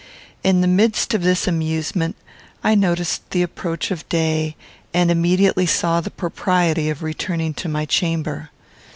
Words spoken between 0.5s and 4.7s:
the midst of this amusement, I noticed the approach of day,